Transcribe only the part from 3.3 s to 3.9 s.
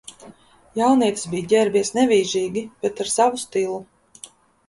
stilu